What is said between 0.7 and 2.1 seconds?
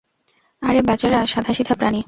বেচারা সাধাসিধা প্রাণী।